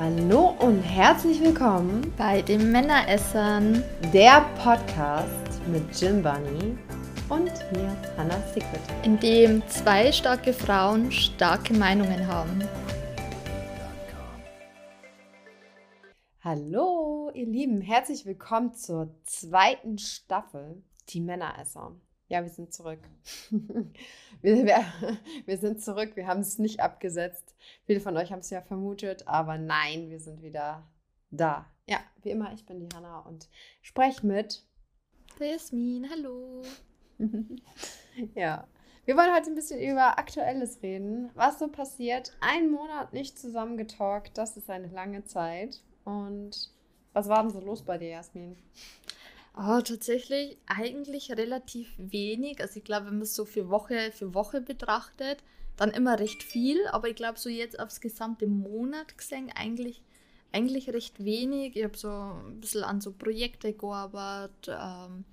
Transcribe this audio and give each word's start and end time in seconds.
Hallo 0.00 0.54
und 0.60 0.80
herzlich 0.82 1.40
willkommen 1.40 2.14
bei 2.16 2.40
den 2.40 2.70
Männeressern, 2.70 3.82
der 4.12 4.42
Podcast 4.62 5.60
mit 5.66 5.82
Jim 6.00 6.22
Bunny 6.22 6.78
und 7.28 7.50
mir, 7.72 7.96
Hannah 8.16 8.40
Secret. 8.54 8.80
in 9.02 9.18
dem 9.18 9.60
zwei 9.66 10.12
starke 10.12 10.52
Frauen 10.52 11.10
starke 11.10 11.74
Meinungen 11.74 12.28
haben. 12.28 12.62
Hallo, 16.44 17.32
ihr 17.34 17.46
Lieben, 17.46 17.80
herzlich 17.80 18.24
willkommen 18.24 18.74
zur 18.74 19.12
zweiten 19.24 19.98
Staffel, 19.98 20.80
die 21.08 21.20
Männeresser. 21.20 21.96
Ja, 22.28 22.42
wir 22.42 22.50
sind 22.50 22.74
zurück. 22.74 23.00
wir, 23.50 24.66
wir, 24.66 24.84
wir 25.46 25.58
sind 25.58 25.82
zurück, 25.82 26.14
wir 26.14 26.26
haben 26.26 26.40
es 26.40 26.58
nicht 26.58 26.80
abgesetzt. 26.80 27.56
Viele 27.86 28.00
von 28.00 28.16
euch 28.16 28.30
haben 28.32 28.40
es 28.40 28.50
ja 28.50 28.60
vermutet, 28.60 29.26
aber 29.26 29.56
nein, 29.56 30.10
wir 30.10 30.20
sind 30.20 30.42
wieder 30.42 30.86
da. 31.30 31.66
Ja, 31.86 32.00
wie 32.22 32.30
immer, 32.30 32.52
ich 32.52 32.66
bin 32.66 32.80
die 32.80 32.94
Hannah 32.94 33.20
und 33.20 33.48
spreche 33.80 34.26
mit. 34.26 34.62
Jasmin, 35.40 36.08
hallo. 36.10 36.62
ja, 38.34 38.68
wir 39.06 39.16
wollen 39.16 39.34
heute 39.34 39.50
ein 39.50 39.54
bisschen 39.54 39.80
über 39.80 40.18
Aktuelles 40.18 40.82
reden. 40.82 41.30
Was 41.34 41.58
so 41.58 41.68
passiert? 41.68 42.36
Ein 42.40 42.70
Monat 42.70 43.14
nicht 43.14 43.38
zusammengetalkt, 43.38 44.36
das 44.36 44.58
ist 44.58 44.68
eine 44.68 44.88
lange 44.88 45.24
Zeit. 45.24 45.82
Und 46.04 46.70
was 47.14 47.28
war 47.28 47.42
denn 47.42 47.50
so 47.50 47.60
los 47.60 47.82
bei 47.82 47.96
dir, 47.96 48.10
Jasmin? 48.10 48.56
Oh, 49.60 49.80
tatsächlich 49.80 50.56
eigentlich 50.66 51.32
relativ 51.32 51.92
wenig. 51.98 52.60
Also 52.60 52.76
ich 52.76 52.84
glaube, 52.84 53.06
wenn 53.06 53.14
man 53.14 53.22
es 53.22 53.34
so 53.34 53.44
für 53.44 53.68
Woche 53.68 54.12
für 54.12 54.32
Woche 54.32 54.60
betrachtet, 54.60 55.42
dann 55.76 55.90
immer 55.90 56.20
recht 56.20 56.44
viel. 56.44 56.86
Aber 56.92 57.08
ich 57.08 57.16
glaube, 57.16 57.40
so 57.40 57.48
jetzt 57.48 57.80
aufs 57.80 58.00
gesamte 58.00 58.46
Monat 58.46 59.18
gesehen, 59.18 59.50
eigentlich, 59.52 60.00
eigentlich 60.52 60.90
recht 60.90 61.24
wenig. 61.24 61.74
Ich 61.74 61.82
habe 61.82 61.96
so 61.96 62.08
ein 62.08 62.60
bisschen 62.60 62.84
an 62.84 63.00
so 63.00 63.10
Projekte 63.12 63.72
gearbeitet. 63.72 64.68
Ähm, 64.68 65.24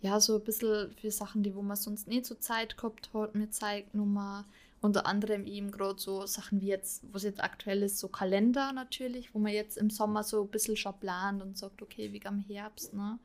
ja, 0.00 0.18
so 0.18 0.36
ein 0.36 0.44
bisschen 0.44 0.90
für 0.92 1.10
Sachen, 1.10 1.42
die 1.42 1.54
wo 1.54 1.60
man 1.60 1.76
sonst 1.76 2.08
nicht 2.08 2.24
so 2.24 2.36
Zeit 2.36 2.78
gehabt 2.78 3.10
hat, 3.12 3.34
mir 3.34 3.50
zeigt 3.50 3.94
nochmal. 3.94 4.44
Unter 4.80 5.06
anderem 5.06 5.44
eben 5.44 5.72
gerade 5.72 5.98
so 5.98 6.24
Sachen 6.24 6.60
wie 6.62 6.68
jetzt, 6.68 7.02
was 7.12 7.24
jetzt 7.24 7.42
aktuell 7.42 7.82
ist, 7.82 7.98
so 7.98 8.08
Kalender 8.08 8.72
natürlich, 8.72 9.34
wo 9.34 9.40
man 9.40 9.52
jetzt 9.52 9.76
im 9.76 9.90
Sommer 9.90 10.22
so 10.22 10.42
ein 10.42 10.48
bisschen 10.48 10.76
schon 10.76 10.98
plant 11.00 11.42
und 11.42 11.58
sagt, 11.58 11.82
okay, 11.82 12.12
wie 12.12 12.24
am 12.24 12.38
Herbst, 12.38 12.94
ne? 12.94 13.18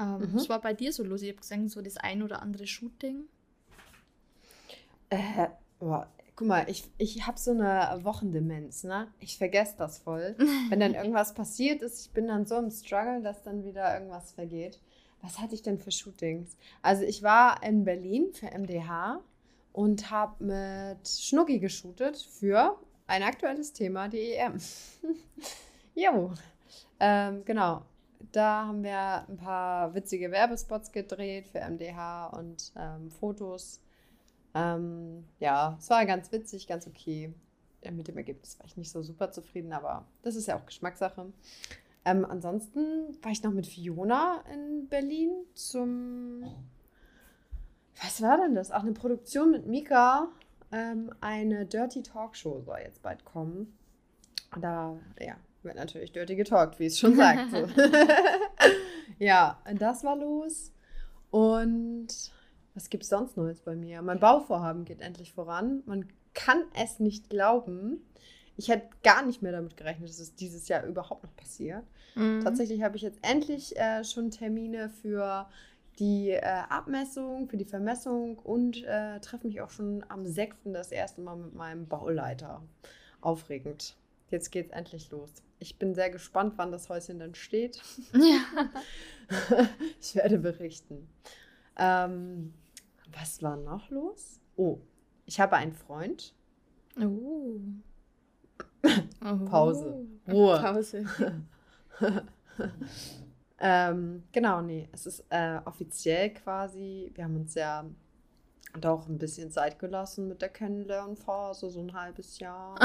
Ähm, 0.00 0.18
Mhm. 0.18 0.34
Was 0.34 0.48
war 0.48 0.60
bei 0.60 0.74
dir 0.74 0.92
so 0.92 1.02
los? 1.04 1.22
Ich 1.22 1.28
habe 1.28 1.40
gesehen, 1.40 1.68
so 1.68 1.80
das 1.82 1.96
ein 1.96 2.22
oder 2.22 2.42
andere 2.42 2.66
Shooting. 2.66 3.24
Äh, 5.10 5.48
boah, 5.78 6.08
guck 6.36 6.46
mal, 6.46 6.68
ich, 6.68 6.84
ich 6.98 7.26
habe 7.26 7.38
so 7.38 7.50
eine 7.52 7.98
Wochendemenz, 8.04 8.84
ne? 8.84 9.08
Ich 9.20 9.38
vergesse 9.38 9.74
das 9.78 9.98
voll. 9.98 10.36
Wenn 10.68 10.80
dann 10.80 10.94
irgendwas 10.94 11.34
passiert 11.34 11.82
ist, 11.82 12.06
ich 12.06 12.12
bin 12.12 12.28
dann 12.28 12.46
so 12.46 12.56
im 12.56 12.70
Struggle, 12.70 13.22
dass 13.22 13.42
dann 13.42 13.64
wieder 13.64 13.92
irgendwas 13.94 14.32
vergeht. 14.32 14.78
Was 15.22 15.40
hatte 15.40 15.54
ich 15.54 15.62
denn 15.62 15.78
für 15.78 15.90
Shootings? 15.90 16.56
Also 16.80 17.02
ich 17.02 17.22
war 17.22 17.62
in 17.64 17.84
Berlin 17.84 18.32
für 18.32 18.46
MDH 18.56 19.20
und 19.72 20.10
habe 20.10 20.44
mit 20.44 21.08
Schnucki 21.08 21.58
geshootet 21.58 22.16
für 22.16 22.78
ein 23.08 23.22
aktuelles 23.24 23.72
Thema, 23.72 24.08
die 24.08 24.32
EM. 24.34 24.58
jo. 25.94 26.32
Ähm, 27.00 27.44
genau. 27.44 27.82
Da 28.32 28.66
haben 28.66 28.82
wir 28.82 29.28
ein 29.28 29.36
paar 29.36 29.94
witzige 29.94 30.30
Werbespots 30.30 30.92
gedreht 30.92 31.48
für 31.48 31.60
MDH 31.60 32.26
und 32.28 32.72
ähm, 32.76 33.10
Fotos. 33.10 33.80
Ähm, 34.54 35.24
ja, 35.38 35.76
es 35.78 35.88
war 35.90 36.04
ganz 36.06 36.32
witzig, 36.32 36.66
ganz 36.66 36.86
okay. 36.86 37.32
Mit 37.90 38.08
dem 38.08 38.16
Ergebnis 38.16 38.58
war 38.58 38.66
ich 38.66 38.76
nicht 38.76 38.90
so 38.90 39.02
super 39.02 39.30
zufrieden, 39.30 39.72
aber 39.72 40.04
das 40.22 40.34
ist 40.34 40.48
ja 40.48 40.56
auch 40.58 40.66
Geschmackssache. 40.66 41.32
Ähm, 42.04 42.24
ansonsten 42.24 43.16
war 43.22 43.30
ich 43.30 43.42
noch 43.42 43.52
mit 43.52 43.66
Fiona 43.66 44.42
in 44.52 44.88
Berlin 44.88 45.30
zum. 45.54 46.42
Was 48.02 48.20
war 48.20 48.36
denn 48.38 48.54
das? 48.54 48.72
Auch 48.72 48.82
eine 48.82 48.92
Produktion 48.92 49.50
mit 49.52 49.66
Mika. 49.66 50.28
Ähm, 50.72 51.12
eine 51.20 51.66
Dirty 51.66 52.02
Talkshow 52.02 52.60
soll 52.62 52.78
jetzt 52.80 53.02
bald 53.02 53.24
kommen. 53.24 53.76
Da, 54.60 54.96
ja, 55.20 55.36
wird 55.68 55.76
natürlich 55.76 56.12
dirty 56.12 56.34
getalkt, 56.34 56.78
wie 56.80 56.86
es 56.86 56.98
schon 56.98 57.14
sagt. 57.16 57.50
So. 57.50 57.68
ja, 59.18 59.62
das 59.74 60.02
war 60.02 60.16
los. 60.16 60.72
Und 61.30 62.08
was 62.74 62.90
gibt 62.90 63.04
es 63.04 63.10
sonst 63.10 63.36
Neues 63.36 63.60
bei 63.60 63.76
mir? 63.76 64.02
Mein 64.02 64.20
Bauvorhaben 64.20 64.84
geht 64.84 65.00
endlich 65.00 65.32
voran. 65.32 65.82
Man 65.86 66.08
kann 66.34 66.64
es 66.74 67.00
nicht 67.00 67.30
glauben. 67.30 68.00
Ich 68.56 68.68
hätte 68.68 68.88
gar 69.02 69.24
nicht 69.24 69.42
mehr 69.42 69.52
damit 69.52 69.76
gerechnet, 69.76 70.08
dass 70.08 70.18
es 70.18 70.34
dieses 70.34 70.68
Jahr 70.68 70.84
überhaupt 70.84 71.22
noch 71.22 71.36
passiert. 71.36 71.84
Mhm. 72.14 72.40
Tatsächlich 72.42 72.82
habe 72.82 72.96
ich 72.96 73.02
jetzt 73.02 73.18
endlich 73.22 73.76
äh, 73.76 74.04
schon 74.04 74.30
Termine 74.30 74.88
für 74.88 75.48
die 75.98 76.30
äh, 76.30 76.42
Abmessung, 76.68 77.48
für 77.48 77.56
die 77.56 77.64
Vermessung 77.64 78.38
und 78.38 78.84
äh, 78.84 79.20
treffe 79.20 79.46
mich 79.46 79.60
auch 79.60 79.70
schon 79.70 80.04
am 80.08 80.26
6. 80.26 80.56
das 80.66 80.92
erste 80.92 81.20
Mal 81.20 81.36
mit 81.36 81.54
meinem 81.54 81.86
Bauleiter. 81.86 82.62
Aufregend. 83.20 83.96
Jetzt 84.30 84.50
geht's 84.50 84.70
endlich 84.70 85.10
los. 85.10 85.30
Ich 85.58 85.78
bin 85.78 85.94
sehr 85.94 86.10
gespannt, 86.10 86.54
wann 86.56 86.70
das 86.70 86.88
Häuschen 86.88 87.18
dann 87.18 87.34
steht. 87.34 87.82
Ja. 88.12 88.68
ich 90.00 90.14
werde 90.14 90.38
berichten. 90.38 91.08
Ähm, 91.76 92.52
was 93.12 93.42
war 93.42 93.56
noch 93.56 93.88
los? 93.90 94.40
Oh, 94.56 94.78
ich 95.24 95.40
habe 95.40 95.56
einen 95.56 95.72
Freund. 95.72 96.34
Oh. 97.00 97.60
Pause. 99.46 100.06
Oh. 100.26 100.30
Ruhe. 100.30 100.60
Pause. 100.60 101.04
ähm, 103.60 104.22
genau, 104.32 104.60
nee, 104.62 104.88
es 104.92 105.06
ist 105.06 105.24
äh, 105.30 105.60
offiziell 105.64 106.34
quasi, 106.34 107.10
wir 107.14 107.24
haben 107.24 107.36
uns 107.36 107.54
ja 107.54 107.84
doch 108.78 109.08
ein 109.08 109.18
bisschen 109.18 109.50
Zeit 109.50 109.78
gelassen 109.78 110.28
mit 110.28 110.42
der 110.42 110.48
Kennenlernphase, 110.48 111.70
so 111.70 111.80
ein 111.80 111.94
halbes 111.94 112.38
Jahr. 112.38 112.78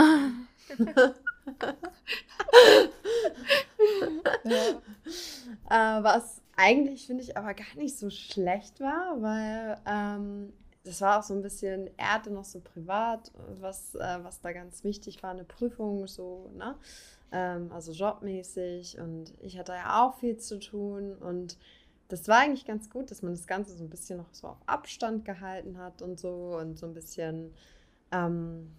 Äh, 5.69 6.03
was 6.03 6.41
eigentlich, 6.55 7.05
finde 7.07 7.23
ich, 7.23 7.35
aber 7.37 7.53
gar 7.53 7.75
nicht 7.77 7.97
so 7.97 8.09
schlecht 8.09 8.79
war, 8.79 9.21
weil 9.21 9.77
ähm, 9.85 10.53
das 10.83 11.01
war 11.01 11.19
auch 11.19 11.23
so 11.23 11.33
ein 11.33 11.41
bisschen, 11.41 11.89
er 11.97 12.15
hatte 12.15 12.31
noch 12.31 12.45
so 12.45 12.59
privat, 12.59 13.31
was, 13.59 13.95
äh, 13.95 14.19
was 14.21 14.41
da 14.41 14.51
ganz 14.51 14.83
wichtig 14.83 15.23
war, 15.23 15.31
eine 15.31 15.45
Prüfung, 15.45 16.07
so, 16.07 16.51
ne? 16.55 16.75
Ähm, 17.31 17.71
also 17.71 17.91
jobmäßig 17.91 18.99
und 18.99 19.33
ich 19.41 19.57
hatte 19.57 19.71
ja 19.71 20.03
auch 20.03 20.15
viel 20.15 20.37
zu 20.37 20.59
tun 20.59 21.15
und 21.15 21.57
das 22.07 22.27
war 22.27 22.39
eigentlich 22.39 22.65
ganz 22.65 22.89
gut, 22.89 23.11
dass 23.11 23.21
man 23.21 23.33
das 23.33 23.47
Ganze 23.47 23.75
so 23.75 23.83
ein 23.83 23.89
bisschen 23.89 24.17
noch 24.17 24.33
so 24.33 24.47
auf 24.47 24.57
Abstand 24.65 25.25
gehalten 25.25 25.77
hat 25.77 26.01
und 26.01 26.19
so 26.19 26.57
und 26.59 26.77
so 26.77 26.85
ein 26.85 26.93
bisschen, 26.93 27.53
ähm, 28.11 28.71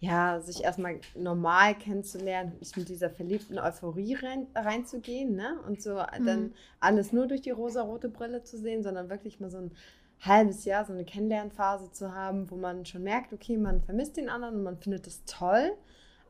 ja, 0.00 0.40
sich 0.40 0.64
erstmal 0.64 1.00
normal 1.14 1.76
kennenzulernen, 1.76 2.52
nicht 2.58 2.76
mit 2.76 2.88
dieser 2.88 3.10
verliebten 3.10 3.58
Euphorie 3.58 4.14
rein, 4.14 4.46
reinzugehen, 4.54 5.34
ne? 5.36 5.60
Und 5.66 5.82
so 5.82 6.02
dann 6.24 6.52
alles 6.80 7.12
nur 7.12 7.26
durch 7.26 7.42
die 7.42 7.50
rosarote 7.50 8.08
Brille 8.08 8.42
zu 8.42 8.58
sehen, 8.58 8.82
sondern 8.82 9.08
wirklich 9.08 9.40
mal 9.40 9.50
so 9.50 9.58
ein 9.58 9.70
halbes 10.20 10.64
Jahr, 10.64 10.84
so 10.84 10.92
eine 10.92 11.04
Kennenlernphase 11.04 11.92
zu 11.92 12.14
haben, 12.14 12.50
wo 12.50 12.56
man 12.56 12.86
schon 12.86 13.02
merkt, 13.02 13.32
okay, 13.32 13.56
man 13.56 13.82
vermisst 13.82 14.16
den 14.16 14.28
anderen 14.28 14.56
und 14.56 14.62
man 14.62 14.78
findet 14.78 15.06
es 15.06 15.24
toll, 15.24 15.72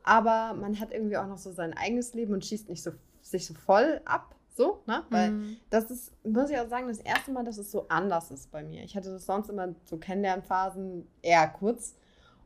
aber 0.03 0.53
man 0.53 0.79
hat 0.79 0.91
irgendwie 0.91 1.17
auch 1.17 1.27
noch 1.27 1.37
so 1.37 1.51
sein 1.51 1.73
eigenes 1.73 2.13
Leben 2.13 2.33
und 2.33 2.45
schießt 2.45 2.69
nicht 2.69 2.83
so 2.83 2.91
sich 3.21 3.47
so 3.47 3.53
voll 3.55 4.01
ab, 4.05 4.34
so, 4.55 4.81
ne? 4.87 5.03
Weil 5.09 5.31
Mhm. 5.31 5.57
das 5.69 5.91
ist, 5.91 6.11
muss 6.25 6.49
ich 6.49 6.57
auch 6.57 6.69
sagen, 6.69 6.87
das 6.87 6.99
erste 6.99 7.31
Mal, 7.31 7.43
dass 7.43 7.57
es 7.57 7.71
so 7.71 7.87
anders 7.89 8.31
ist 8.31 8.51
bei 8.51 8.63
mir. 8.63 8.83
Ich 8.83 8.95
hatte 8.95 9.11
das 9.11 9.25
sonst 9.25 9.49
immer 9.49 9.75
so 9.85 9.97
Kennenlernphasen 9.97 11.07
eher 11.21 11.47
kurz 11.47 11.95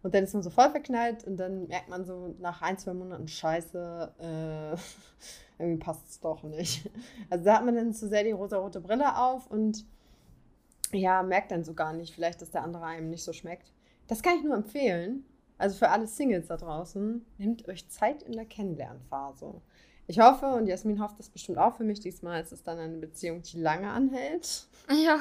und 0.02 0.14
dann 0.16 0.24
ist 0.24 0.34
man 0.34 0.44
so 0.44 0.50
voll 0.50 0.70
verknallt 0.72 1.26
und 1.26 1.38
dann 1.38 1.68
merkt 1.68 1.90
man 1.90 2.06
so 2.06 2.36
nach 2.40 2.62
ein, 2.62 2.78
zwei 2.78 2.94
Monaten 2.94 3.28
Scheiße, 3.28 4.14
äh, 4.20 4.78
irgendwie 5.62 5.84
passt 5.84 6.10
es 6.10 6.20
doch 6.20 6.44
nicht. 6.44 6.90
Also 7.30 7.46
da 7.46 7.58
hat 7.58 7.66
man 7.66 7.76
dann 7.76 7.94
zu 7.94 8.08
sehr 8.08 8.24
die 8.24 8.32
rosa-rote 8.32 8.82
Brille 8.82 9.18
auf 9.18 9.48
und 9.48 9.86
ja, 10.92 11.22
merkt 11.22 11.52
dann 11.52 11.64
so 11.64 11.74
gar 11.74 11.94
nicht, 11.94 12.14
vielleicht, 12.16 12.42
dass 12.42 12.52
der 12.52 12.64
andere 12.64 12.86
einem 12.86 13.10
nicht 13.10 13.24
so 13.24 13.34
schmeckt. 13.34 13.72
Das 14.08 14.24
kann 14.24 14.38
ich 14.38 14.44
nur 14.44 14.56
empfehlen. 14.56 15.24
Also 15.60 15.78
für 15.78 15.90
alle 15.90 16.08
Singles 16.08 16.48
da 16.48 16.58
draußen, 16.58 17.26
nehmt 17.38 17.68
euch 17.68 17.88
Zeit 17.90 18.24
in 18.24 18.32
der 18.32 18.46
Kennenlernphase. 18.46 19.62
Ich 20.10 20.20
hoffe, 20.20 20.48
und 20.48 20.66
Jasmin 20.66 21.00
hofft 21.04 21.20
das 21.20 21.30
bestimmt 21.30 21.60
auch 21.60 21.76
für 21.76 21.84
mich, 21.84 22.00
diesmal 22.00 22.42
ist 22.42 22.52
es 22.52 22.64
dann 22.64 22.80
eine 22.80 22.98
Beziehung, 22.98 23.44
die 23.44 23.62
lange 23.62 23.92
anhält. 23.92 24.66
Ja. 24.90 25.20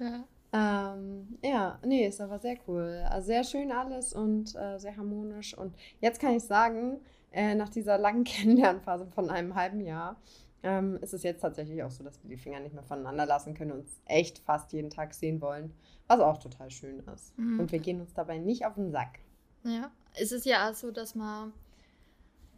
ja. 0.00 0.24
Ähm, 0.52 1.38
ja, 1.44 1.78
nee, 1.84 2.08
ist 2.08 2.20
aber 2.20 2.40
sehr 2.40 2.56
cool. 2.66 3.06
Also 3.08 3.26
sehr 3.26 3.44
schön 3.44 3.70
alles 3.70 4.12
und 4.12 4.52
äh, 4.56 4.78
sehr 4.78 4.96
harmonisch. 4.96 5.56
Und 5.56 5.76
jetzt 6.00 6.20
kann 6.20 6.34
ich 6.34 6.42
sagen, 6.42 6.98
äh, 7.30 7.54
nach 7.54 7.68
dieser 7.68 7.98
langen 7.98 8.24
Kennenlernphase 8.24 9.06
von 9.06 9.30
einem 9.30 9.54
halben 9.54 9.80
Jahr, 9.80 10.16
ähm, 10.64 10.98
ist 11.02 11.14
es 11.14 11.22
jetzt 11.22 11.42
tatsächlich 11.42 11.84
auch 11.84 11.92
so, 11.92 12.02
dass 12.02 12.20
wir 12.24 12.30
die 12.30 12.36
Finger 12.36 12.58
nicht 12.58 12.74
mehr 12.74 12.82
voneinander 12.82 13.26
lassen 13.26 13.54
können 13.54 13.70
und 13.70 13.78
uns 13.82 14.00
echt 14.06 14.40
fast 14.40 14.72
jeden 14.72 14.90
Tag 14.90 15.14
sehen 15.14 15.40
wollen, 15.40 15.72
was 16.08 16.18
auch 16.18 16.38
total 16.38 16.72
schön 16.72 16.98
ist. 17.14 17.38
Mhm. 17.38 17.60
Und 17.60 17.70
wir 17.70 17.78
gehen 17.78 18.00
uns 18.00 18.12
dabei 18.12 18.38
nicht 18.38 18.66
auf 18.66 18.74
den 18.74 18.90
Sack. 18.90 19.20
Ja, 19.62 19.92
es 20.14 20.32
ist 20.32 20.46
ja 20.46 20.68
auch 20.68 20.74
so, 20.74 20.90
dass 20.90 21.14
man, 21.14 21.52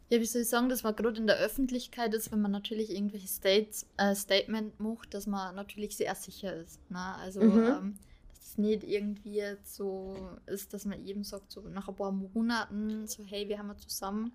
ja, 0.09 0.21
wie 0.21 0.25
soll 0.25 0.43
ich 0.43 0.49
sagen, 0.49 0.69
dass 0.69 0.83
man 0.83 0.95
gerade 0.95 1.19
in 1.19 1.27
der 1.27 1.37
Öffentlichkeit 1.37 2.13
ist, 2.13 2.31
wenn 2.31 2.41
man 2.41 2.51
natürlich 2.51 2.91
irgendwelche 2.91 3.27
States, 3.27 3.85
äh, 3.97 4.15
Statement 4.15 4.79
macht, 4.79 5.13
dass 5.13 5.27
man 5.27 5.55
natürlich 5.55 5.97
sehr 5.97 6.15
sicher 6.15 6.53
ist. 6.55 6.79
Ne? 6.89 7.15
Also, 7.15 7.41
mhm. 7.41 7.63
ähm, 7.63 7.99
dass 8.29 8.51
es 8.51 8.57
nicht 8.57 8.83
irgendwie 8.83 9.43
so 9.63 10.29
ist, 10.45 10.73
dass 10.73 10.85
man 10.85 11.05
eben 11.05 11.23
sagt, 11.25 11.51
so 11.51 11.61
nach 11.61 11.89
ein 11.89 11.95
paar 11.95 12.13
Monaten, 12.13 13.05
so, 13.07 13.23
hey, 13.25 13.49
wir 13.49 13.59
haben 13.59 13.67
ja 13.67 13.77
zusammen, 13.77 14.31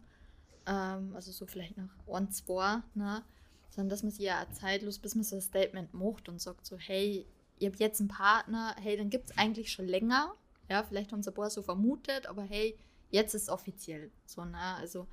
ähm, 0.67 1.13
also 1.15 1.33
so 1.33 1.47
vielleicht 1.47 1.79
nach 1.79 1.89
ein, 2.07 2.31
zwei, 2.31 2.83
ne? 2.95 3.23
sondern 3.71 3.89
dass 3.89 4.03
man 4.03 4.13
sich 4.13 4.27
ja 4.27 4.47
zeitlos, 4.53 4.99
bis 4.99 5.15
man 5.15 5.25
so 5.25 5.37
ein 5.37 5.43
Statement 5.43 5.95
macht 5.95 6.29
und 6.29 6.39
sagt, 6.39 6.67
so, 6.67 6.77
hey, 6.77 7.27
ihr 7.59 7.71
habt 7.71 7.81
jetzt 7.81 8.01
einen 8.01 8.09
Partner, 8.09 8.77
hey, 8.79 8.99
dann 8.99 9.09
gibt 9.09 9.31
es 9.31 9.39
eigentlich 9.39 9.73
schon 9.73 9.87
länger. 9.87 10.35
Ja, 10.69 10.83
vielleicht 10.83 11.13
haben 11.13 11.21
es 11.21 11.29
ein 11.29 11.35
paar 11.35 11.49
so 11.49 11.63
vermutet, 11.63 12.27
aber 12.27 12.43
hey, 12.43 12.77
jetzt 13.11 13.35
ist 13.35 13.43
es 13.43 13.49
offiziell. 13.49 14.11
So, 14.27 14.45
ne? 14.45 14.59
Also 14.59 15.07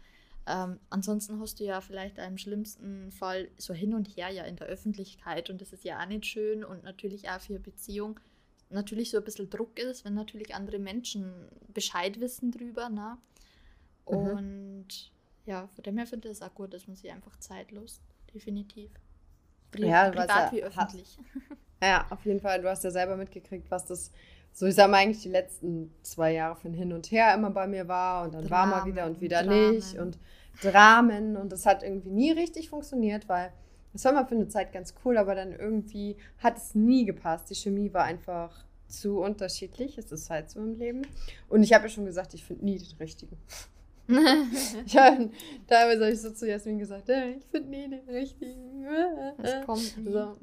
ähm, 0.49 0.79
ansonsten 0.89 1.39
hast 1.39 1.59
du 1.59 1.63
ja 1.63 1.79
vielleicht 1.79 2.17
im 2.17 2.37
schlimmsten 2.37 3.11
Fall 3.11 3.49
so 3.57 3.73
hin 3.73 3.93
und 3.93 4.07
her 4.07 4.29
ja 4.29 4.43
in 4.45 4.55
der 4.55 4.67
Öffentlichkeit 4.67 5.49
und 5.51 5.61
das 5.61 5.73
ist 5.73 5.83
ja 5.83 6.01
auch 6.01 6.07
nicht 6.07 6.25
schön 6.25 6.63
und 6.63 6.83
natürlich 6.83 7.29
auch 7.29 7.39
für 7.39 7.53
eine 7.53 7.59
Beziehung 7.59 8.19
natürlich 8.69 9.11
so 9.11 9.17
ein 9.17 9.23
bisschen 9.23 9.49
Druck 9.49 9.77
ist, 9.77 10.05
wenn 10.05 10.15
natürlich 10.15 10.55
andere 10.55 10.79
Menschen 10.79 11.33
Bescheid 11.73 12.19
wissen 12.19 12.51
drüber. 12.51 12.89
Ne? 12.89 13.17
Mhm. 14.09 14.15
Und 14.15 14.87
mhm. 14.87 15.45
ja, 15.45 15.67
von 15.67 15.83
dem 15.83 15.97
her 15.97 16.07
finde 16.07 16.29
ich 16.29 16.33
es 16.33 16.41
auch 16.41 16.53
gut, 16.53 16.73
dass 16.73 16.87
man 16.87 16.95
sich 16.95 17.11
einfach 17.11 17.37
zeitlos, 17.37 18.01
definitiv. 18.33 18.91
Pri 19.71 19.87
ja, 19.87 20.09
privat 20.09 20.51
wie 20.51 20.63
öffentlich. 20.63 21.17
Ja, 21.81 22.05
auf 22.09 22.25
jeden 22.25 22.41
Fall. 22.41 22.61
Du 22.61 22.69
hast 22.69 22.83
ja 22.83 22.91
selber 22.91 23.15
mitgekriegt, 23.15 23.71
was 23.71 23.85
das 23.85 24.11
so, 24.51 24.65
ich 24.65 24.75
sag 24.75 24.91
mal, 24.91 24.97
eigentlich 24.97 25.23
die 25.23 25.29
letzten 25.29 25.93
zwei 26.03 26.33
Jahre 26.33 26.57
von 26.57 26.73
hin 26.73 26.91
und 26.91 27.09
her 27.09 27.33
immer 27.33 27.51
bei 27.51 27.67
mir 27.67 27.87
war 27.87 28.25
und 28.25 28.33
dann 28.33 28.45
Dramen, 28.45 28.71
war 28.73 28.79
mal 28.81 28.85
wieder 28.85 29.05
und 29.05 29.21
wieder 29.21 29.43
Dramen. 29.43 29.75
nicht 29.75 29.97
und 29.97 30.19
Dramen 30.61 31.37
und 31.37 31.51
das 31.51 31.65
hat 31.65 31.83
irgendwie 31.83 32.09
nie 32.09 32.31
richtig 32.31 32.69
funktioniert, 32.69 33.29
weil 33.29 33.51
das 33.93 34.05
war 34.05 34.13
mal 34.13 34.25
für 34.25 34.35
eine 34.35 34.47
Zeit 34.47 34.71
ganz 34.71 34.93
cool, 35.03 35.17
aber 35.17 35.35
dann 35.35 35.51
irgendwie 35.51 36.17
hat 36.37 36.57
es 36.57 36.75
nie 36.75 37.05
gepasst. 37.05 37.49
Die 37.49 37.55
Chemie 37.55 37.91
war 37.93 38.03
einfach 38.03 38.65
zu 38.87 39.19
unterschiedlich. 39.19 39.97
Es 39.97 40.11
ist 40.11 40.29
halt 40.29 40.49
so 40.49 40.59
im 40.59 40.77
Leben. 40.77 41.01
Und 41.47 41.63
ich 41.63 41.73
habe 41.73 41.85
ja 41.85 41.89
schon 41.89 42.05
gesagt, 42.05 42.33
ich 42.33 42.43
finde 42.43 42.65
nie 42.65 42.77
den 42.77 42.97
richtigen. 42.99 43.37
ich 44.85 44.97
habe 44.97 45.29
teilweise 45.67 46.03
habe 46.03 46.13
ich 46.13 46.21
so 46.21 46.31
zu 46.31 46.47
Jasmin 46.47 46.79
gesagt, 46.79 47.09
ich 47.09 47.45
finde 47.45 47.69
nie 47.69 47.89
den 47.89 48.09
richtigen. 48.09 48.85
Das 49.37 49.65
kommt 49.65 49.97
nie. 49.97 50.11
So. 50.11 50.37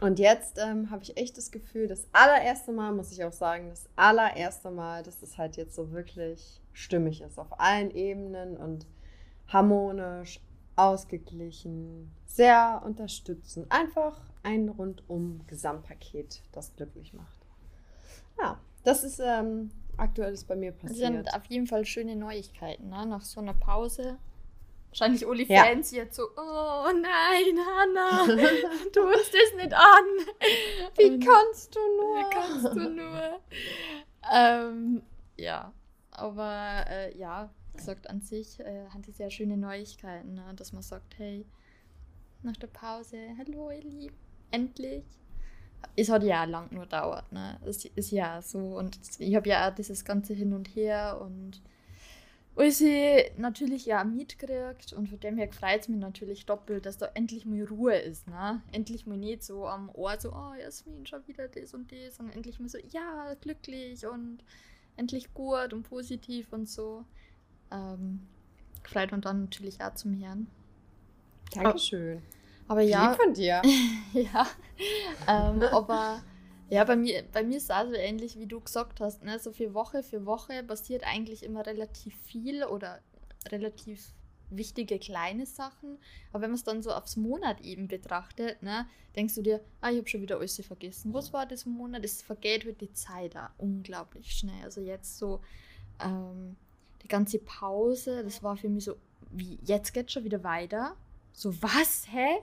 Und 0.00 0.18
jetzt 0.18 0.58
ähm, 0.58 0.90
habe 0.90 1.02
ich 1.02 1.16
echt 1.16 1.36
das 1.36 1.50
Gefühl, 1.50 1.86
das 1.86 2.06
allererste 2.12 2.72
Mal, 2.72 2.92
muss 2.92 3.12
ich 3.12 3.24
auch 3.24 3.32
sagen, 3.32 3.70
das 3.70 3.88
allererste 3.96 4.70
Mal, 4.70 5.02
dass 5.02 5.22
es 5.22 5.38
halt 5.38 5.56
jetzt 5.56 5.74
so 5.74 5.92
wirklich 5.92 6.60
stimmig 6.72 7.22
ist, 7.22 7.38
auf 7.38 7.60
allen 7.60 7.90
Ebenen 7.90 8.56
und 8.56 8.86
harmonisch, 9.48 10.40
ausgeglichen, 10.76 12.10
sehr 12.26 12.82
unterstützend. 12.84 13.70
Einfach 13.70 14.20
ein 14.42 14.68
rundum 14.68 15.40
Gesamtpaket, 15.46 16.42
das 16.52 16.74
glücklich 16.74 17.14
macht. 17.14 17.46
Ja, 18.38 18.58
das 18.82 19.04
ist 19.04 19.20
ähm, 19.20 19.70
aktuell 19.96 20.32
ist 20.32 20.48
bei 20.48 20.56
mir 20.56 20.72
passiert. 20.72 20.90
Das 20.90 20.98
sind 20.98 21.34
auf 21.34 21.44
jeden 21.46 21.66
Fall 21.66 21.84
schöne 21.84 22.16
Neuigkeiten, 22.16 22.88
ne? 22.88 23.06
Nach 23.06 23.22
so 23.22 23.40
einer 23.40 23.54
Pause 23.54 24.18
Wahrscheinlich 24.94 25.26
Uli 25.26 25.44
Fans 25.44 25.90
ja. 25.90 26.04
jetzt 26.04 26.14
so, 26.14 26.22
oh 26.36 26.86
nein, 26.86 27.58
Hanna, 27.58 28.24
tu 28.92 29.00
uns 29.00 29.28
das 29.32 29.56
nicht 29.56 29.74
an. 29.74 30.04
Wie 30.96 31.18
kannst 31.18 31.74
du 31.74 31.80
nur? 31.80 32.16
Wie 32.16 32.30
kannst 32.30 32.76
du 32.76 32.90
nur? 32.90 33.40
ähm, 34.32 35.02
ja, 35.36 35.72
aber 36.12 36.84
äh, 36.88 37.18
ja, 37.18 37.50
gesagt 37.76 38.08
an 38.08 38.20
sich 38.20 38.60
äh, 38.60 38.86
hat 38.88 39.04
die 39.08 39.10
sehr 39.10 39.30
schöne 39.30 39.56
Neuigkeiten, 39.56 40.34
ne? 40.34 40.54
dass 40.54 40.72
man 40.72 40.82
sagt, 40.82 41.18
hey, 41.18 41.44
nach 42.44 42.56
der 42.56 42.68
Pause, 42.68 43.18
hallo 43.36 43.72
ihr 43.72 43.82
Lieben, 43.82 44.16
endlich. 44.52 45.02
Es 45.96 46.08
hat 46.08 46.22
ja 46.22 46.44
lang 46.44 46.72
nur 46.72 46.86
dauert, 46.86 47.32
ne? 47.32 47.58
Es 47.66 47.84
ist 47.84 48.12
ja 48.12 48.40
so 48.42 48.78
und 48.78 48.96
ich 49.18 49.34
habe 49.34 49.48
ja 49.48 49.68
auch 49.68 49.74
dieses 49.74 50.04
ganze 50.04 50.34
Hin 50.34 50.52
und 50.52 50.68
Her 50.68 51.20
und 51.20 51.60
weil 52.54 52.70
sie 52.70 53.24
natürlich 53.36 53.86
ja 53.86 54.04
mitkriegt 54.04 54.92
und 54.92 55.08
von 55.08 55.20
dem 55.20 55.36
her 55.36 55.48
freut 55.52 55.82
es 55.82 55.88
mich 55.88 55.98
natürlich 55.98 56.46
doppelt, 56.46 56.86
dass 56.86 56.98
da 56.98 57.10
endlich 57.14 57.46
mal 57.46 57.64
Ruhe 57.64 57.96
ist, 57.96 58.28
ne? 58.28 58.62
Endlich 58.72 59.06
mal 59.06 59.16
nicht 59.16 59.42
so 59.42 59.66
am 59.66 59.90
Ohr 59.90 60.18
so, 60.18 60.32
oh 60.32 60.54
Jasmin, 60.54 61.06
schon 61.06 61.26
wieder 61.26 61.48
das 61.48 61.74
und 61.74 61.90
das, 61.90 62.16
sondern 62.16 62.36
endlich 62.36 62.60
mal 62.60 62.68
so, 62.68 62.78
ja, 62.90 63.34
glücklich 63.40 64.06
und 64.06 64.38
endlich 64.96 65.34
gut 65.34 65.72
und 65.72 65.82
positiv 65.82 66.52
und 66.52 66.68
so. 66.68 67.04
Ähm, 67.70 68.20
freut 68.84 69.12
und 69.12 69.24
dann 69.24 69.42
natürlich 69.42 69.80
auch 69.80 69.94
zum 69.94 70.14
Herrn. 70.14 70.46
Dankeschön. 71.52 72.22
Aber 72.68 72.80
ja. 72.82 73.10
Lieb 73.10 73.22
von 73.22 73.34
dir. 73.34 73.62
ja. 74.12 74.46
Ähm, 75.28 75.62
aber 75.62 76.22
ja, 76.70 76.84
bei 76.84 76.96
mir, 76.96 77.24
bei 77.32 77.42
mir 77.42 77.56
ist 77.56 77.64
es 77.64 77.70
also 77.70 77.94
ähnlich, 77.94 78.38
wie 78.38 78.46
du 78.46 78.60
gesagt 78.60 79.00
hast. 79.00 79.22
Ne? 79.22 79.38
So 79.38 79.52
für 79.52 79.74
Woche 79.74 80.02
für 80.02 80.24
Woche 80.26 80.62
passiert 80.62 81.04
eigentlich 81.04 81.42
immer 81.42 81.66
relativ 81.66 82.16
viel 82.22 82.64
oder 82.64 83.00
relativ 83.50 84.12
wichtige 84.50 84.98
kleine 84.98 85.46
Sachen. 85.46 85.98
Aber 86.32 86.42
wenn 86.42 86.50
man 86.50 86.56
es 86.56 86.64
dann 86.64 86.82
so 86.82 86.92
aufs 86.92 87.16
Monat 87.16 87.60
eben 87.60 87.88
betrachtet, 87.88 88.62
ne, 88.62 88.86
denkst 89.16 89.34
du 89.34 89.42
dir, 89.42 89.60
ah, 89.80 89.90
ich 89.90 89.98
habe 89.98 90.08
schon 90.08 90.22
wieder 90.22 90.38
alles 90.38 90.60
vergessen. 90.64 91.12
Was 91.12 91.32
war 91.32 91.46
das 91.46 91.66
Monat? 91.66 92.04
Es 92.04 92.22
vergeht 92.22 92.64
halt 92.64 92.80
die 92.80 92.92
Zeit 92.92 93.34
da 93.34 93.52
unglaublich 93.58 94.32
schnell. 94.32 94.62
Also 94.62 94.80
jetzt 94.80 95.18
so 95.18 95.40
ähm, 96.00 96.56
die 97.02 97.08
ganze 97.08 97.38
Pause, 97.38 98.22
das 98.24 98.42
war 98.42 98.56
für 98.56 98.68
mich 98.68 98.84
so, 98.84 98.96
wie 99.30 99.58
jetzt 99.64 99.92
geht 99.92 100.12
schon 100.12 100.24
wieder 100.24 100.42
weiter. 100.44 100.96
So, 101.32 101.62
was? 101.62 102.06
Hä? 102.10 102.40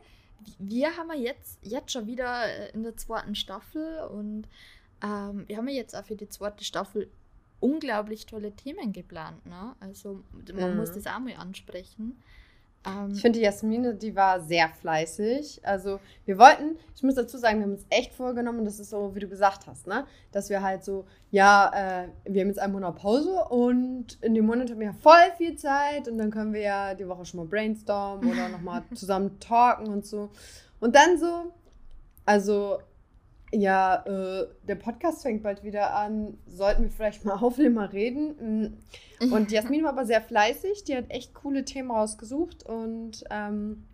Wir 0.60 0.98
haben 0.98 1.10
ja 1.10 1.16
jetzt, 1.16 1.60
jetzt 1.62 1.92
schon 1.92 2.08
wieder 2.08 2.46
äh, 2.46 2.72
in 2.72 2.84
der 2.84 2.98
zweiten 2.98 3.36
Staffel 3.36 4.00
und 4.12 4.48
ähm, 5.04 5.48
wir 5.48 5.58
haben 5.58 5.68
ja 5.68 5.76
jetzt 5.76 5.96
auch 5.96 6.06
für 6.06 6.16
die 6.16 6.30
zweite 6.30 6.64
Staffel 6.64 7.10
unglaublich 7.60 8.26
tolle 8.26 8.56
Themen 8.56 8.92
geplant. 8.92 9.46
Ne? 9.46 9.76
Also 9.80 10.24
man 10.54 10.72
mhm. 10.72 10.78
muss 10.78 10.92
das 10.92 11.08
auch 11.08 11.20
mal 11.20 11.36
ansprechen. 11.36 12.22
Ähm, 12.86 13.12
ich 13.14 13.22
finde, 13.22 13.40
die 13.40 13.46
Jasmine, 13.46 13.94
die 13.96 14.16
war 14.16 14.42
sehr 14.42 14.70
fleißig. 14.70 15.62
Also 15.64 16.00
wir 16.26 16.38
wollten, 16.38 16.78
ich 16.96 17.04
muss 17.04 17.16
dazu 17.16 17.38
sagen, 17.38 17.60
wir 17.60 17.64
haben 17.64 17.74
uns 17.74 17.86
echt 17.90 18.14
vorgenommen, 18.14 18.66
das 18.66 18.80
ist 18.80 18.90
so, 18.90 19.14
wie 19.14 19.20
du 19.20 19.28
gesagt 19.28 19.68
hast, 19.68 19.88
ne? 19.88 20.06
dass 20.32 20.50
wir 20.50 20.62
halt 20.62 20.84
so, 20.84 21.06
ja, 21.30 21.72
äh, 21.74 22.08
wir 22.26 22.42
haben 22.42 22.48
jetzt 22.48 22.60
einen 22.60 22.74
Monat 22.74 22.96
Pause 22.96 23.46
und 23.50 24.18
in 24.22 24.34
dem 24.34 24.46
Monat 24.46 24.72
haben 24.72 24.80
wir 24.80 24.88
ja 24.88 24.94
voll 24.94 25.32
viel 25.38 25.56
Zeit 25.56 26.08
und 26.08 26.18
dann 26.18 26.32
können 26.32 26.54
wir 26.54 26.62
ja 26.62 26.94
die 26.96 27.08
Woche 27.08 27.26
schon 27.26 27.40
mal 27.40 27.48
brainstormen 27.48 28.32
oder 28.32 28.50
nochmal 28.50 28.84
zusammen 28.96 29.40
talken 29.40 29.88
und 29.88 30.06
so. 30.06 30.30
Und 30.80 30.96
dann 30.96 31.18
so, 31.18 31.52
also 32.26 32.80
ja, 33.54 34.04
äh, 34.06 34.48
der 34.68 34.76
Podcast 34.76 35.24
fängt 35.24 35.44
bald 35.44 35.64
wieder 35.64 35.94
an. 35.94 36.38
Sollten 36.48 36.84
wir 36.84 36.90
vielleicht 36.90 37.26
mal 37.26 37.34
aufnehmen, 37.42 37.76
mal 37.76 37.88
reden. 37.88 38.76
Mm. 39.20 39.34
Und 39.34 39.52
Jasmin 39.52 39.84
war 39.84 39.92
aber 39.92 40.06
sehr 40.06 40.22
fleißig. 40.22 40.84
Die 40.86 40.96
hat 40.96 41.10
echt 41.10 41.34
coole 41.34 41.66
Themen 41.66 41.92
rausgesucht. 41.92 42.64
Und 42.64 43.24
ähm, 43.30 43.86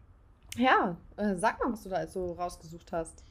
ja, 0.57 0.97
äh, 1.17 1.35
sag 1.35 1.63
mal, 1.63 1.71
was 1.71 1.83
du 1.83 1.89
da 1.89 2.05
so 2.07 2.33
rausgesucht 2.33 2.91
hast. 2.91 3.23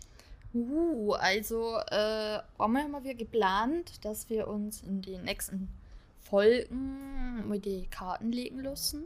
Uh, 0.55 1.13
also 1.13 1.77
äh, 1.91 2.39
haben 2.59 3.05
wir 3.05 3.15
geplant, 3.15 4.05
dass 4.05 4.31
wir 4.31 4.49
uns 4.49 4.83
in 4.83 5.03
den 5.03 5.25
nächsten 5.25 5.69
Folgen 6.23 7.47
mal 7.47 7.59
die 7.59 7.87
Karten 7.89 8.33
legen 8.33 8.61
lassen. 8.61 9.05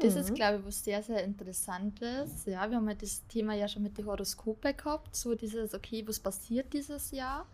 Das 0.00 0.16
ist, 0.16 0.30
mhm. 0.30 0.34
glaube 0.34 0.58
ich, 0.58 0.66
was 0.66 0.84
sehr, 0.84 1.02
sehr 1.02 1.24
Interessantes. 1.24 2.44
Ja, 2.44 2.68
wir 2.68 2.76
haben 2.76 2.88
ja 2.88 2.94
das 2.94 3.26
Thema 3.28 3.54
ja 3.54 3.68
schon 3.68 3.82
mit 3.82 3.96
den 3.96 4.06
Horoskope 4.06 4.74
gehabt. 4.74 5.16
So 5.16 5.34
dieses, 5.34 5.74
okay, 5.74 6.04
was 6.06 6.20
passiert 6.20 6.72
dieses 6.72 7.10
Jahr? 7.10 7.46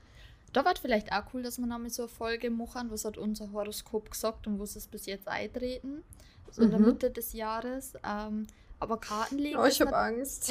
Da 0.53 0.65
war 0.65 0.75
vielleicht 0.81 1.13
auch 1.13 1.23
cool, 1.33 1.43
dass 1.43 1.59
wir 1.59 1.67
nochmal 1.67 1.91
so 1.91 2.03
eine 2.03 2.09
Folge 2.09 2.51
machen, 2.51 2.91
was 2.91 3.05
hat 3.05 3.19
unser 3.19 3.53
Horoskop 3.53 4.11
gesagt 4.11 4.47
und 4.47 4.59
was 4.59 4.77
ist 4.77 4.91
bis 4.91 5.07
jetzt 5.07 5.29
eintreten. 5.29 6.03
So 6.51 6.63
in 6.63 6.71
der 6.71 6.81
mhm. 6.81 6.87
Mitte 6.87 7.11
des 7.11 7.35
Jahres. 7.35 7.95
Ähm, 8.03 8.47
aber 8.81 8.99
Kartenlegen. 8.99 9.61
Oh, 9.61 9.67
ich 9.67 9.81
habe 9.81 9.97
Angst. 9.97 10.51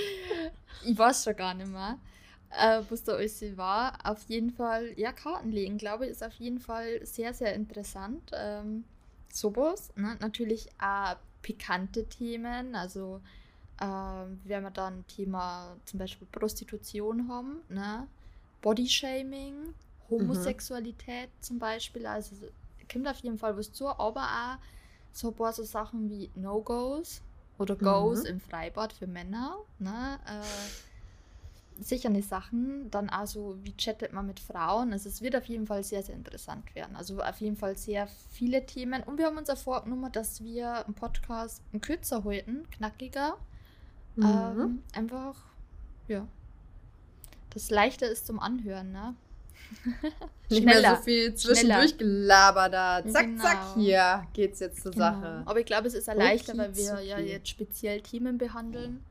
ich 0.84 0.98
weiß 0.98 1.24
schon 1.24 1.36
gar 1.36 1.54
nicht 1.54 1.70
mehr, 1.70 1.98
äh, 2.50 2.82
was 2.88 3.02
da 3.02 3.14
alles 3.14 3.42
war. 3.56 3.98
Auf 4.04 4.22
jeden 4.28 4.50
Fall, 4.50 4.92
ja, 4.96 5.12
Kartenlegen, 5.12 5.78
glaube 5.78 6.06
ich, 6.06 6.12
ist 6.12 6.22
auf 6.22 6.34
jeden 6.34 6.60
Fall 6.60 7.04
sehr, 7.04 7.34
sehr 7.34 7.54
interessant. 7.54 8.30
Ähm, 8.32 8.84
sowas. 9.32 9.92
Ne? 9.96 10.16
Natürlich 10.20 10.68
auch 10.80 11.16
pikante 11.42 12.06
Themen, 12.08 12.74
also 12.74 13.20
ähm, 13.80 14.40
wenn 14.44 14.62
wir 14.62 14.70
dann 14.70 15.06
Thema 15.06 15.76
zum 15.84 15.98
Beispiel 15.98 16.26
Prostitution 16.32 17.28
haben, 17.28 17.60
ne? 17.68 18.08
Bodyshaming, 18.60 19.74
Homosexualität 20.10 21.28
mhm. 21.28 21.42
zum 21.42 21.58
Beispiel, 21.58 22.06
also 22.06 22.34
kommt 22.90 23.06
auf 23.06 23.18
jeden 23.18 23.38
Fall 23.38 23.56
was 23.56 23.72
zu, 23.72 23.86
aber 23.86 24.22
auch 24.22 24.58
so 25.12 25.28
ein 25.28 25.34
paar 25.34 25.52
so 25.52 25.62
Sachen 25.62 26.10
wie 26.10 26.30
No-Gos 26.34 27.22
oder 27.58 27.76
Goes 27.76 28.22
mhm. 28.22 28.26
im 28.26 28.40
Freibad 28.40 28.92
für 28.92 29.06
Männer. 29.06 29.56
Ne? 29.78 30.18
Äh, 30.26 30.42
sicher 31.80 32.08
eine 32.08 32.22
Sachen. 32.22 32.90
Dann 32.90 33.08
also, 33.08 33.56
wie 33.62 33.76
chattet 33.76 34.12
man 34.12 34.26
mit 34.26 34.40
Frauen? 34.40 34.92
Also 34.92 35.08
es 35.08 35.22
wird 35.22 35.36
auf 35.36 35.44
jeden 35.44 35.66
Fall 35.66 35.84
sehr, 35.84 36.02
sehr 36.02 36.14
interessant 36.14 36.74
werden. 36.74 36.96
Also 36.96 37.20
auf 37.20 37.40
jeden 37.40 37.56
Fall 37.56 37.76
sehr 37.76 38.08
viele 38.30 38.66
Themen. 38.66 39.02
Und 39.02 39.18
wir 39.18 39.26
haben 39.26 39.38
uns 39.38 39.50
auch 39.50 39.58
vorgenommen, 39.58 40.10
dass 40.12 40.42
wir 40.42 40.84
einen 40.84 40.94
Podcast 40.94 41.62
einen 41.72 41.80
kürzer 41.80 42.24
halten, 42.24 42.66
knackiger. 42.70 43.36
Mhm. 44.16 44.24
Ähm, 44.24 44.82
einfach, 44.94 45.36
ja. 46.08 46.26
Das 47.50 47.70
leichter 47.70 48.08
ist 48.08 48.26
zum 48.26 48.40
Anhören, 48.40 48.92
ne? 48.92 49.14
Nicht 50.50 50.64
mehr 50.64 50.96
so 50.96 51.02
viel 51.02 51.34
zwischendurch 51.34 51.98
gelabert 51.98 52.72
da. 52.72 53.02
Zack, 53.06 53.26
genau. 53.26 53.42
zack, 53.42 53.74
hier 53.74 54.26
geht's 54.32 54.60
jetzt 54.60 54.82
zur 54.82 54.92
genau. 54.92 55.04
Sache. 55.04 55.42
Aber 55.44 55.60
ich 55.60 55.66
glaube, 55.66 55.88
es 55.88 55.94
ist 55.94 56.06
leichter, 56.06 56.56
weil 56.56 56.74
wir 56.74 57.00
ja 57.00 57.18
jetzt 57.18 57.48
speziell 57.48 58.00
Themen 58.00 58.38
behandeln. 58.38 59.04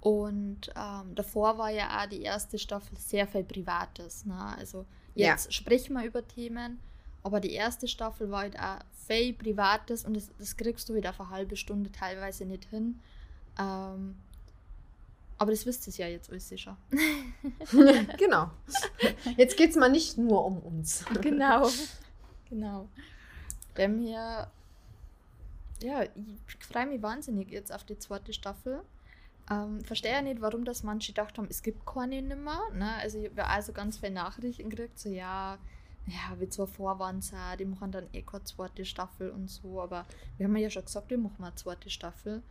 Und 0.00 0.70
ähm, 0.76 1.14
davor 1.14 1.58
war 1.58 1.70
ja 1.70 2.00
auch 2.00 2.08
die 2.08 2.22
erste 2.22 2.58
Staffel 2.58 2.96
sehr 2.98 3.26
viel 3.26 3.44
Privates. 3.44 4.24
Ne? 4.24 4.38
Also 4.56 4.84
jetzt 5.14 5.46
ja. 5.46 5.52
sprechen 5.52 5.94
wir 5.94 6.04
über 6.04 6.26
Themen, 6.26 6.78
aber 7.22 7.40
die 7.40 7.52
erste 7.52 7.88
Staffel 7.88 8.30
war 8.30 8.40
halt 8.40 8.58
auch 8.58 8.78
viel 9.06 9.32
Privates 9.32 10.04
und 10.04 10.14
das, 10.14 10.30
das 10.38 10.56
kriegst 10.56 10.88
du 10.88 10.94
wieder 10.94 11.10
auf 11.10 11.20
eine 11.20 11.30
halbe 11.30 11.56
Stunde 11.56 11.90
teilweise 11.90 12.44
nicht 12.44 12.66
hin. 12.66 13.00
Ähm, 13.58 14.16
aber 15.38 15.50
das 15.50 15.66
wisst 15.66 15.86
ihr 15.88 16.06
ja 16.06 16.08
jetzt 16.08 16.30
alles 16.30 16.48
sicher. 16.48 16.76
genau. 18.18 18.50
Jetzt 19.36 19.56
geht 19.56 19.70
es 19.70 19.76
mal 19.76 19.90
nicht 19.90 20.16
nur 20.16 20.44
um 20.44 20.58
uns. 20.58 21.04
genau. 21.20 21.68
Genau. 22.48 22.88
Dem 23.76 24.00
hier, 24.00 24.48
ja, 25.82 26.02
ich 26.04 26.66
freue 26.66 26.86
mich 26.86 27.02
wahnsinnig 27.02 27.50
jetzt 27.50 27.72
auf 27.72 27.84
die 27.84 27.98
zweite 27.98 28.32
Staffel. 28.32 28.82
Ähm, 29.50 29.84
verstehe 29.84 30.12
ja 30.12 30.22
nicht, 30.22 30.40
warum 30.40 30.64
das 30.64 30.82
manche 30.82 31.12
gedacht 31.12 31.38
haben, 31.38 31.46
es 31.48 31.62
gibt 31.62 31.86
keine 31.86 32.20
nimmer. 32.20 32.60
Ne? 32.72 32.94
Also 32.96 33.18
ich 33.18 33.30
habe 33.30 33.46
also 33.46 33.72
ganz 33.72 33.98
viele 33.98 34.12
Nachrichten 34.12 34.70
gekriegt, 34.70 34.98
so 34.98 35.08
ja, 35.08 35.58
ja, 36.06 36.40
wie 36.40 36.48
zwar 36.48 36.66
Vorwand 36.66 37.32
die 37.58 37.64
machen 37.64 37.92
dann 37.92 38.08
eh 38.12 38.22
keine 38.22 38.44
zweite 38.44 38.84
Staffel 38.84 39.30
und 39.30 39.48
so, 39.48 39.80
aber 39.80 40.04
wir 40.36 40.46
haben 40.46 40.56
ja 40.56 40.70
schon 40.70 40.84
gesagt, 40.84 41.10
wir 41.10 41.18
machen 41.18 41.36
mal 41.38 41.48
eine 41.48 41.56
zweite 41.56 41.90
Staffel. 41.90 42.42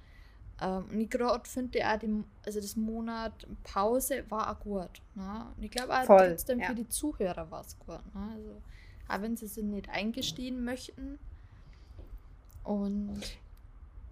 Ähm, 0.62 0.86
und 0.90 1.02
ich 1.02 1.10
gerade 1.10 1.50
finde 1.50 1.86
auch, 1.86 2.00
die, 2.00 2.24
also 2.46 2.62
das 2.62 2.76
Monat 2.78 3.46
Pause 3.64 4.24
war 4.30 4.52
auch 4.52 4.60
gut. 4.62 5.02
Ne? 5.16 5.48
Und 5.56 5.64
ich 5.64 5.72
glaube 5.72 5.94
auch 5.94 6.06
Voll, 6.06 6.30
trotzdem 6.30 6.62
ja. 6.62 6.68
für 6.68 6.76
die 6.76 6.88
Zuhörer 6.88 7.52
war 7.52 7.62
es 7.62 7.78
gut. 7.80 8.02
Ne? 8.14 8.30
Also, 8.34 8.62
auch 9.08 9.22
wenn 9.22 9.36
sie 9.36 9.48
sich 9.48 9.64
nicht 9.64 9.90
eingestehen 9.90 10.64
möchten. 10.64 11.20
Und 12.64 13.22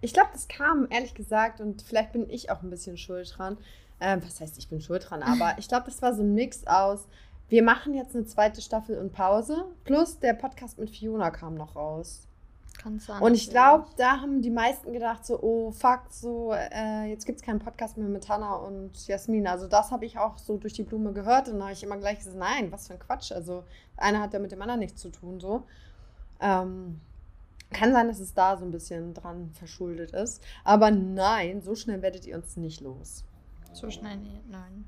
ich 0.00 0.12
glaube, 0.12 0.30
das 0.32 0.48
kam 0.48 0.86
ehrlich 0.90 1.14
gesagt, 1.14 1.60
und 1.60 1.82
vielleicht 1.82 2.12
bin 2.12 2.28
ich 2.28 2.50
auch 2.50 2.62
ein 2.62 2.70
bisschen 2.70 2.96
schuld 2.96 3.32
dran. 3.36 3.56
Ähm, 4.00 4.20
was 4.24 4.40
heißt, 4.40 4.58
ich 4.58 4.68
bin 4.68 4.80
schuld 4.80 5.08
dran, 5.08 5.22
aber 5.24 5.54
ich 5.58 5.68
glaube, 5.68 5.86
das 5.86 6.02
war 6.02 6.14
so 6.14 6.22
ein 6.22 6.34
Mix 6.34 6.66
aus. 6.66 7.06
Wir 7.48 7.62
machen 7.62 7.94
jetzt 7.94 8.14
eine 8.14 8.24
zweite 8.24 8.60
Staffel 8.60 8.98
und 8.98 9.12
Pause. 9.12 9.64
Plus 9.84 10.18
der 10.18 10.34
Podcast 10.34 10.78
mit 10.78 10.90
Fiona 10.90 11.30
kam 11.30 11.54
noch 11.54 11.76
raus. 11.76 12.26
Kann 12.78 12.98
sein. 12.98 13.22
Und 13.22 13.34
ich 13.34 13.50
glaube, 13.50 13.86
da 13.96 14.20
haben 14.20 14.42
die 14.42 14.50
meisten 14.50 14.92
gedacht, 14.92 15.24
so, 15.24 15.40
oh 15.40 15.70
fuck, 15.70 16.00
so, 16.10 16.52
äh, 16.52 17.04
jetzt 17.04 17.24
gibt 17.24 17.40
es 17.40 17.44
keinen 17.44 17.60
Podcast 17.60 17.96
mehr 17.96 18.08
mit 18.08 18.28
Hannah 18.28 18.56
und 18.56 19.06
Jasmin. 19.06 19.46
Also 19.46 19.68
das 19.68 19.90
habe 19.90 20.04
ich 20.04 20.18
auch 20.18 20.38
so 20.38 20.56
durch 20.56 20.72
die 20.72 20.82
Blume 20.82 21.12
gehört 21.12 21.48
und 21.48 21.58
da 21.58 21.64
habe 21.64 21.72
ich 21.72 21.82
immer 21.82 21.96
gleich 21.96 22.18
gesagt, 22.18 22.36
nein, 22.36 22.72
was 22.72 22.88
für 22.88 22.94
ein 22.94 22.98
Quatsch. 22.98 23.30
Also 23.32 23.64
einer 23.96 24.20
hat 24.20 24.32
ja 24.32 24.38
mit 24.38 24.52
dem 24.52 24.60
anderen 24.60 24.80
nichts 24.80 25.00
zu 25.00 25.10
tun, 25.10 25.38
so. 25.38 25.62
Ähm, 26.40 27.00
kann 27.74 27.92
sein, 27.92 28.08
dass 28.08 28.20
es 28.20 28.32
da 28.32 28.56
so 28.56 28.64
ein 28.64 28.70
bisschen 28.70 29.12
dran 29.12 29.50
verschuldet 29.52 30.12
ist. 30.12 30.42
Aber 30.64 30.90
nein, 30.90 31.60
so 31.60 31.74
schnell 31.74 32.00
werdet 32.00 32.26
ihr 32.26 32.36
uns 32.36 32.56
nicht 32.56 32.80
los. 32.80 33.24
So 33.72 33.90
schnell, 33.90 34.18
nein. 34.48 34.84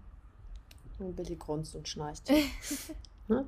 Und 0.98 1.16
Billy 1.16 1.36
grunzt 1.36 1.76
und 1.76 1.88
schnarcht. 1.88 2.30
ne? 3.28 3.44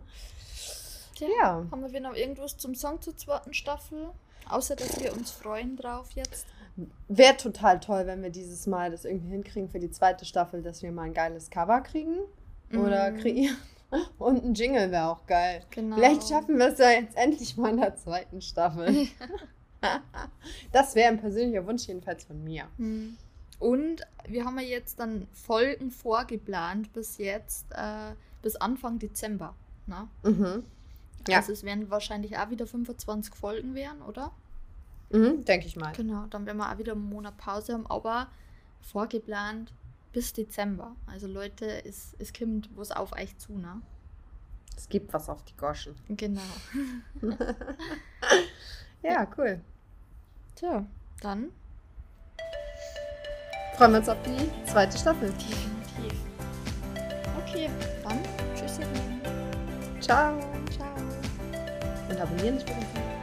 Tja, 1.14 1.28
ja. 1.40 1.66
Haben 1.71 1.92
wir 1.92 2.00
noch 2.00 2.14
irgendwas 2.14 2.59
zum 2.59 2.75
Song 2.75 3.00
zur 3.00 3.16
zweiten 3.16 3.54
Staffel? 3.54 4.11
Außer, 4.49 4.76
dass 4.76 5.00
wir 5.00 5.12
uns 5.12 5.30
freuen 5.30 5.76
drauf 5.76 6.11
jetzt. 6.12 6.47
Wäre 7.09 7.37
total 7.37 7.80
toll, 7.80 8.07
wenn 8.07 8.23
wir 8.23 8.30
dieses 8.30 8.66
Mal 8.66 8.90
das 8.90 9.04
irgendwie 9.04 9.30
hinkriegen 9.30 9.68
für 9.68 9.80
die 9.80 9.90
zweite 9.90 10.25
Staffel, 10.25 10.62
dass 10.62 10.83
wir 10.83 10.92
mal 10.92 11.02
ein 11.02 11.14
geiles 11.14 11.50
Cover 11.50 11.80
kriegen 11.80 12.18
oder 12.73 13.11
mhm. 13.11 13.16
kreieren. 13.18 13.57
Und 14.18 14.45
ein 14.45 14.54
Jingle 14.54 14.90
wäre 14.90 15.09
auch 15.09 15.26
geil. 15.26 15.64
Genau. 15.71 15.97
Vielleicht 15.97 16.28
schaffen 16.28 16.59
wir 16.59 16.68
es 16.68 16.78
ja 16.78 16.90
jetzt 16.90 17.16
endlich 17.16 17.57
mal 17.57 17.71
in 17.71 17.78
der 17.78 17.97
zweiten 17.97 18.42
Staffel. 18.42 19.09
das 20.73 20.95
wäre 20.95 21.09
ein 21.09 21.21
persönlicher 21.21 21.66
Wunsch 21.66 21.87
jedenfalls 21.87 22.25
von 22.25 22.42
mir. 22.45 22.64
Mhm. 22.76 23.16
Und 23.59 24.02
wir 24.26 24.45
haben 24.45 24.59
ja 24.59 24.64
jetzt 24.64 25.00
dann 25.00 25.26
Folgen 25.33 25.90
vorgeplant 25.90 26.92
bis 26.92 27.18
jetzt, 27.18 27.66
äh, 27.73 28.12
bis 28.42 28.57
Anfang 28.57 28.99
Dezember. 28.99 29.54
Ne? 29.87 30.09
Mhm. 30.23 30.64
Ja. 31.26 31.38
Also 31.38 31.52
es 31.52 31.64
werden 31.64 31.90
wahrscheinlich 31.90 32.37
auch 32.38 32.50
wieder 32.50 32.66
25 32.66 33.35
Folgen 33.35 33.75
werden, 33.75 34.02
oder? 34.02 34.33
Mhm, 35.11 35.45
denke 35.45 35.66
ich 35.66 35.76
mal. 35.76 35.92
Genau, 35.92 36.26
dann 36.26 36.47
werden 36.47 36.59
wir 36.59 36.71
auch 36.73 36.78
wieder 36.78 36.92
einen 36.92 37.09
Monat 37.09 37.37
Pause 37.38 37.73
haben, 37.73 37.87
aber 37.87 38.28
vorgeplant 38.80 39.73
bis 40.12 40.33
Dezember. 40.33 40.97
Also 41.07 41.27
Leute, 41.27 41.85
es, 41.85 42.15
es 42.19 42.33
kommt 42.33 42.71
was 42.77 42.91
auf 42.91 43.12
euch 43.12 43.37
zu, 43.38 43.57
ne? 43.57 43.81
Es 44.77 44.88
gibt 44.88 45.12
was 45.12 45.29
auf 45.29 45.43
die 45.45 45.57
Goschen. 45.57 45.95
Genau. 46.09 46.41
ja, 49.03 49.29
cool. 49.37 49.61
Tja, 50.55 50.87
dann 51.21 51.50
freuen 53.77 53.93
wir 53.93 53.99
uns 53.99 54.09
auf 54.09 54.19
die 54.23 54.71
zweite 54.71 54.97
Staffel. 54.97 55.31
Definitiv. 55.31 56.19
Okay, 57.43 57.71
dann 58.05 58.23
tschüss. 58.55 58.79
Ciao. 60.00 60.38
Und 62.09 62.21
abonnieren 62.21 62.55
nicht 62.55 62.69
vergessen. 62.69 63.18